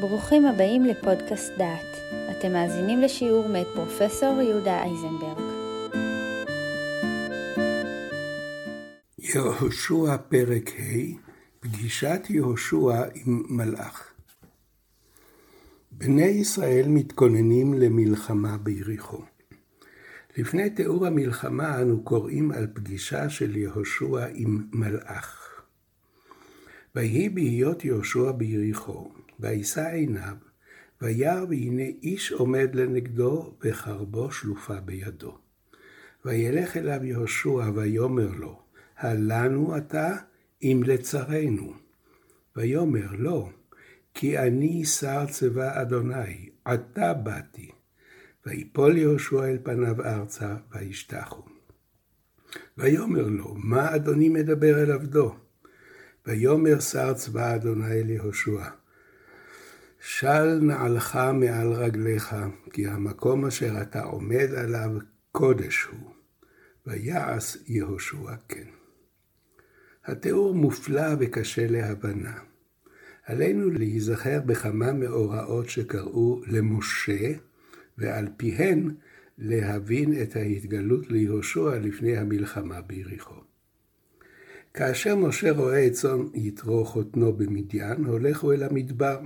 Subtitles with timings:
[0.00, 1.96] ברוכים הבאים לפודקאסט דעת.
[2.30, 5.38] אתם מאזינים לשיעור מאת פרופסור יהודה אייזנברג.
[9.18, 11.28] יהושע פרק ה'
[11.60, 14.12] פגישת יהושע עם מלאך.
[15.92, 19.22] בני ישראל מתכוננים למלחמה ביריחו.
[20.36, 25.62] לפני תיאור המלחמה אנו קוראים על פגישה של יהושע עם מלאך.
[26.94, 30.36] ויהי בהיות יהושע ביריחו, וישא עיניו,
[31.02, 35.38] וירא והנה איש עומד לנגדו, וחרבו שלופה בידו.
[36.24, 38.62] וילך אליו יהושע, ויאמר לו,
[38.96, 40.16] הלנו אתה
[40.62, 41.74] אם לצרינו.
[42.56, 43.50] ויאמר לו,
[44.14, 47.70] כי אני שר צבא אדוני, עתה באתי.
[48.46, 51.42] ויפול יהושע אל פניו ארצה, וישתחו.
[52.78, 55.34] ויאמר לו, מה אדוני מדבר אל עבדו?
[56.26, 58.64] ויאמר שר צבא אדוני ליהושע,
[60.00, 62.36] של נעלך מעל רגליך,
[62.72, 64.90] כי המקום אשר אתה עומד עליו
[65.32, 66.10] קודש הוא.
[66.86, 68.66] ויעש יהושע כן.
[70.04, 72.34] התיאור מופלא וקשה להבנה.
[73.26, 77.32] עלינו להיזכר בכמה מאורעות שקראו למשה,
[77.98, 78.94] ועל פיהן
[79.38, 83.40] להבין את ההתגלות ליהושע לפני המלחמה ביריחו.
[84.74, 89.18] כאשר משה רואה את צאן יתרו חותנו במדיין, הולך הוא אל המדבר.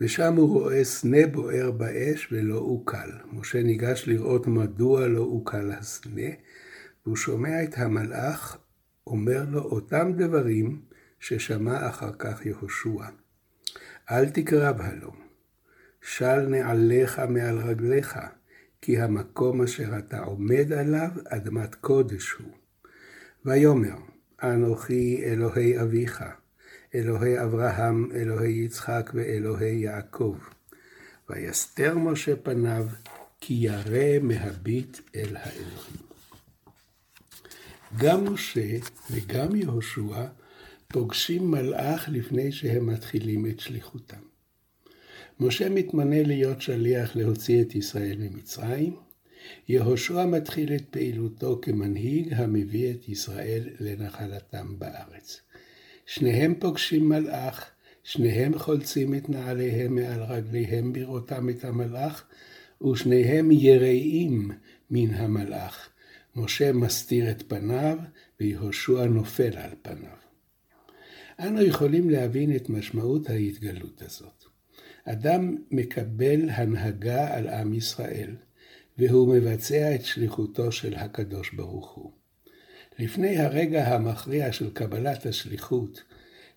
[0.00, 3.10] ושם הוא רואה סנה בוער באש ולא אוכל.
[3.32, 6.30] משה ניגש לראות מדוע לא אוכל הסנה,
[7.06, 8.58] והוא שומע את המלאך
[9.06, 10.80] אומר לו אותם דברים
[11.20, 13.04] ששמע אחר כך יהושע.
[14.10, 15.16] אל תקרב הלום,
[16.02, 18.18] של נעליך מעל רגליך,
[18.82, 22.52] כי המקום אשר אתה עומד עליו אדמת קודש הוא.
[23.44, 23.96] ויאמר,
[24.42, 26.24] אנוכי אלוהי אביך,
[26.94, 30.36] אלוהי אברהם, אלוהי יצחק ואלוהי יעקב.
[31.30, 32.86] ויסתר משה פניו,
[33.40, 36.08] כי ירא מהביט אל האלוהים.
[37.98, 38.78] גם משה
[39.10, 40.26] וגם יהושע
[40.88, 44.22] פוגשים מלאך לפני שהם מתחילים את שליחותם.
[45.40, 48.96] משה מתמנה להיות שליח להוציא את ישראל ממצרים,
[49.68, 55.40] יהושע מתחיל את פעילותו כמנהיג המביא את ישראל לנחלתם בארץ.
[56.08, 57.70] שניהם פוגשים מלאך,
[58.02, 62.24] שניהם חולצים את נעליהם מעל רגליהם בראותם את המלאך,
[62.82, 64.50] ושניהם יראים
[64.90, 65.88] מן המלאך.
[66.36, 67.98] משה מסתיר את פניו,
[68.40, 70.16] ויהושע נופל על פניו.
[71.40, 74.44] אנו יכולים להבין את משמעות ההתגלות הזאת.
[75.04, 78.36] אדם מקבל הנהגה על עם ישראל.
[78.98, 82.17] והוא מבצע את שליחותו של הקדוש ברוך הוא.
[82.98, 86.02] לפני הרגע המכריע של קבלת השליחות,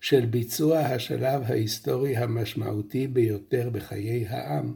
[0.00, 4.74] של ביצוע השלב ההיסטורי המשמעותי ביותר בחיי העם,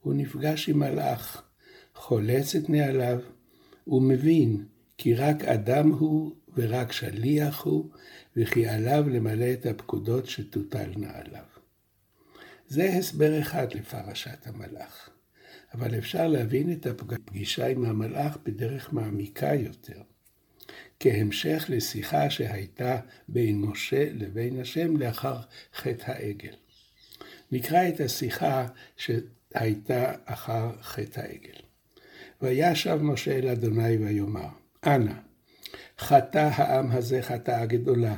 [0.00, 1.42] הוא נפגש עם מלאך,
[1.94, 3.20] חולץ את נעליו,
[3.86, 4.64] ומבין
[4.98, 7.90] כי רק אדם הוא ורק שליח הוא,
[8.36, 11.44] וכי עליו למלא את הפקודות שתוטלנה עליו.
[12.68, 15.10] זה הסבר אחד לפרשת המלאך.
[15.74, 20.02] אבל אפשר להבין את הפגישה עם המלאך בדרך מעמיקה יותר,
[21.00, 22.98] כהמשך לשיחה שהייתה
[23.28, 25.36] בין משה לבין השם לאחר
[25.74, 26.54] חטא העגל.
[27.52, 31.60] נקרא את השיחה שהייתה אחר חטא העגל.
[32.42, 34.48] וישב משה אל אדוני ויאמר,
[34.86, 35.12] אנא,
[35.98, 38.16] חטא העם הזה חטאה גדולה,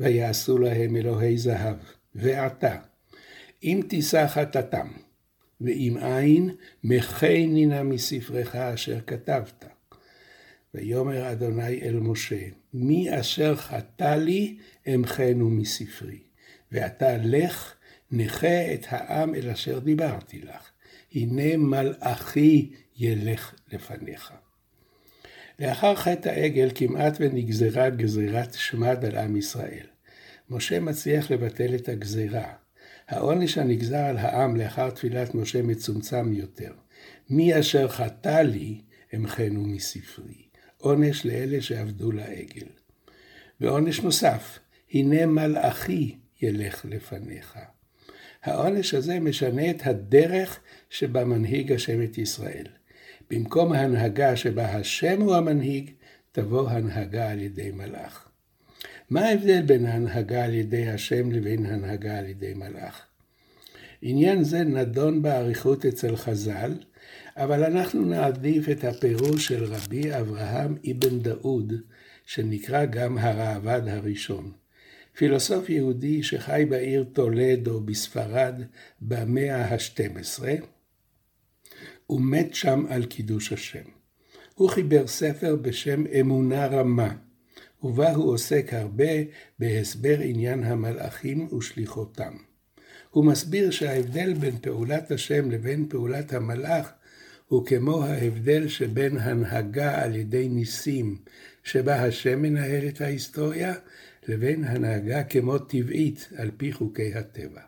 [0.00, 1.76] ויעשו להם אלוהי זהב,
[2.14, 2.76] ועתה,
[3.62, 4.88] אם תישא חטאתם,
[5.60, 6.50] ואם אין,
[6.84, 9.77] מחני נא מספרך אשר כתבת.
[10.74, 14.56] ויאמר אדוני אל משה, מי אשר חטא לי,
[14.94, 16.18] אמחנו מספרי.
[16.72, 17.74] ואתה לך,
[18.10, 20.70] נכה את העם אל אשר דיברתי לך.
[21.14, 24.32] הנה מלאכי ילך לפניך.
[25.58, 29.86] לאחר חטא העגל כמעט ונגזרה גזירת שמד על עם ישראל.
[30.50, 32.52] משה מצליח לבטל את הגזירה.
[33.08, 36.72] העונש הנגזר על העם לאחר תפילת משה מצומצם יותר.
[37.30, 38.80] מי אשר חטא לי,
[39.14, 40.47] אמחנו מספרי.
[40.78, 42.66] עונש לאלה שעבדו לעגל.
[43.60, 44.58] ועונש נוסף,
[44.92, 47.58] הנה מלאכי ילך לפניך.
[48.42, 50.60] העונש הזה משנה את הדרך
[50.90, 52.66] שבה מנהיג השם את ישראל.
[53.30, 55.90] במקום ההנהגה שבה השם הוא המנהיג,
[56.32, 58.28] תבוא הנהגה על ידי מלאך.
[59.10, 63.06] מה ההבדל בין ההנהגה על ידי השם לבין הנהגה על ידי מלאך?
[64.02, 66.72] עניין זה נדון באריכות אצל חז"ל,
[67.38, 71.72] אבל אנחנו נעדיף את הפירוש של רבי אברהם אבן דאוד,
[72.26, 74.52] שנקרא גם הראב"ד הראשון.
[75.12, 78.62] פילוסוף יהודי שחי בעיר טולדו בספרד
[79.00, 80.42] במאה ה-12,
[82.10, 83.84] ומת שם על קידוש השם.
[84.54, 87.14] הוא חיבר ספר בשם אמונה רמה,
[87.82, 89.12] ובה הוא עוסק הרבה
[89.58, 92.36] בהסבר עניין המלאכים ושליחותם.
[93.10, 96.92] הוא מסביר שההבדל בין פעולת השם לבין פעולת המלאך
[97.48, 101.16] הוא כמו ההבדל שבין הנהגה על ידי ניסים,
[101.64, 103.74] שבה השם מנהל את ההיסטוריה,
[104.28, 107.60] לבין הנהגה כמו טבעית, על פי חוקי הטבע.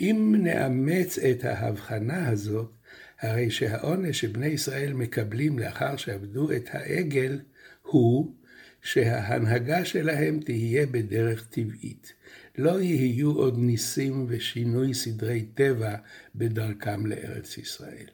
[0.00, 2.72] אם נאמץ את ההבחנה הזאת,
[3.20, 7.40] הרי שהעונש שבני ישראל מקבלים לאחר שעבדו את העגל,
[7.82, 8.34] הוא
[8.82, 12.12] שההנהגה שלהם תהיה בדרך טבעית.
[12.58, 15.96] לא יהיו עוד ניסים ושינוי סדרי טבע
[16.34, 18.06] בדרכם לארץ ישראל.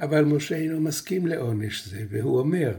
[0.00, 2.78] אבל משה אינו מסכים לעונש זה, והוא אומר,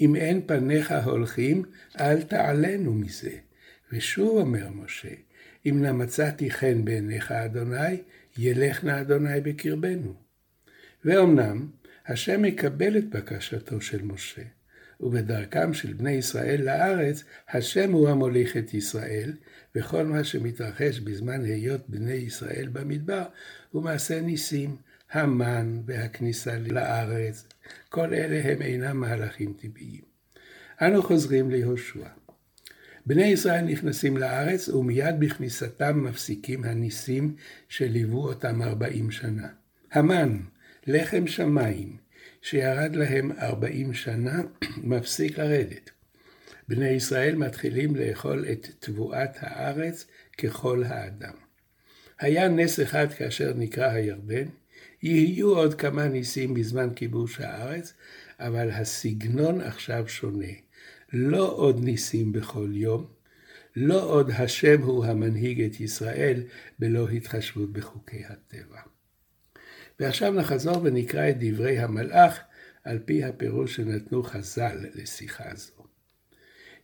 [0.00, 1.62] אם אין פניך הולכים,
[2.00, 3.32] אל תעלנו מזה.
[3.92, 5.14] ושוב אומר משה,
[5.66, 7.96] אם נא מצאתי חן בעיניך, אדוני,
[8.38, 10.14] ילך נא אדוני בקרבנו.
[11.04, 11.68] ואומנם,
[12.06, 14.42] השם מקבל את בקשתו של משה,
[15.00, 19.32] ובדרכם של בני ישראל לארץ, השם הוא המוליך את ישראל,
[19.74, 23.24] וכל מה שמתרחש בזמן היות בני ישראל במדבר,
[23.70, 24.76] הוא מעשה ניסים,
[25.10, 27.46] המן והכניסה לארץ,
[27.88, 30.02] כל אלה הם אינם מהלכים טבעיים.
[30.82, 32.08] אנו חוזרים ליהושע.
[33.06, 37.36] בני ישראל נכנסים לארץ ומיד בכניסתם מפסיקים הניסים
[37.68, 39.48] שליוו אותם ארבעים שנה.
[39.92, 40.38] המן,
[40.86, 41.96] לחם שמיים,
[42.42, 44.42] שירד להם ארבעים שנה,
[44.90, 45.90] מפסיק לרדת.
[46.68, 50.06] בני ישראל מתחילים לאכול את תבואת הארץ
[50.38, 51.34] ככל האדם.
[52.20, 54.48] היה נס אחד כאשר נקרא הירדן,
[55.06, 57.92] יהיו עוד כמה ניסים בזמן כיבוש הארץ,
[58.38, 60.52] אבל הסגנון עכשיו שונה.
[61.12, 63.06] לא עוד ניסים בכל יום,
[63.76, 66.42] לא עוד השם הוא המנהיג את ישראל
[66.78, 68.80] בלא התחשבות בחוקי הטבע.
[70.00, 72.38] ועכשיו נחזור ונקרא את דברי המלאך
[72.84, 75.72] על פי הפירוש שנתנו חז"ל לשיחה זו.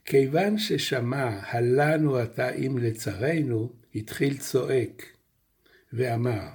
[0.04, 5.06] כיוון ששמע הלנו אתה אם לצרינו, התחיל צועק
[5.92, 6.48] ואמר,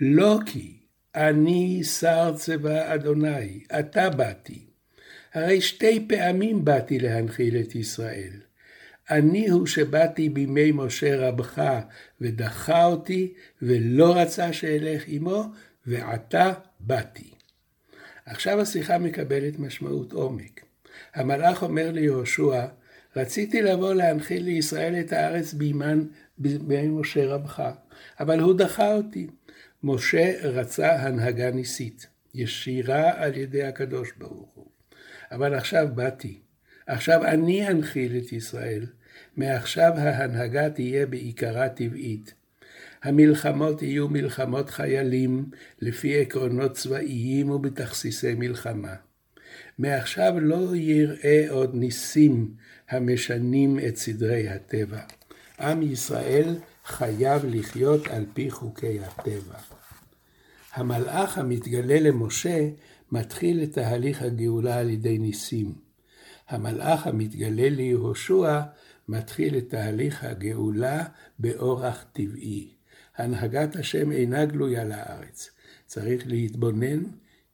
[0.00, 0.77] לא כי
[1.18, 4.66] אני שר צבא אדוני, אתה באתי.
[5.34, 8.32] הרי שתי פעמים באתי להנחיל את ישראל.
[9.10, 11.62] אני הוא שבאתי בימי משה רבך,
[12.20, 13.32] ודחה אותי,
[13.62, 15.44] ולא רצה שאלך עמו,
[15.86, 17.30] ועתה באתי.
[18.26, 20.60] עכשיו השיחה מקבלת משמעות עומק.
[21.14, 22.66] המלאך אומר ליהושע,
[23.16, 26.04] רציתי לבוא להנחיל לישראל את הארץ בימן,
[26.38, 27.62] בימי משה רבך,
[28.20, 29.26] אבל הוא דחה אותי.
[29.82, 34.66] משה רצה הנהגה ניסית, ישירה על ידי הקדוש ברוך הוא.
[35.30, 36.38] אבל עכשיו באתי,
[36.86, 38.86] עכשיו אני אנחיל את ישראל,
[39.36, 42.34] מעכשיו ההנהגה תהיה בעיקרה טבעית.
[43.02, 48.94] המלחמות יהיו מלחמות חיילים לפי עקרונות צבאיים ובתכסיסי מלחמה.
[49.78, 52.54] מעכשיו לא יראה עוד ניסים
[52.90, 55.00] המשנים את סדרי הטבע.
[55.60, 56.56] עם ישראל
[56.88, 59.58] חייב לחיות על פי חוקי הטבע.
[60.74, 62.68] המלאך המתגלה למשה
[63.12, 65.74] מתחיל את תהליך הגאולה על ידי ניסים.
[66.48, 68.60] המלאך המתגלה ליהושע
[69.08, 71.04] מתחיל את תהליך הגאולה
[71.38, 72.74] באורח טבעי.
[73.16, 75.50] הנהגת השם אינה גלויה לארץ.
[75.86, 77.02] צריך להתבונן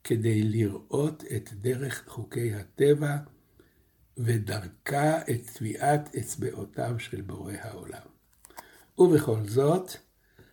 [0.05, 3.17] כדי לראות את דרך חוקי הטבע
[4.19, 8.14] ודרכה את טביעת אצבעותיו של בורא העולם.
[8.99, 9.91] ובכל זאת,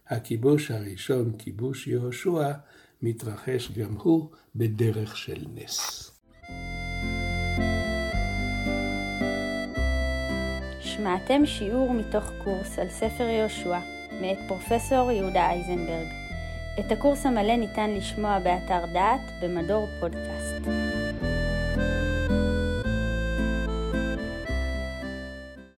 [0.08, 2.52] הכיבוש הראשון, כיבוש יהושע,
[3.02, 6.12] מתרחש גם הוא בדרך של נס.
[10.82, 13.80] שמעתם שיעור מתוך קורס על ספר יהושע,
[14.22, 16.08] מאת פרופסור יהודה אייזנברג.
[16.80, 20.81] את הקורס המלא ניתן לשמוע באתר דעת במדור פודקאסט.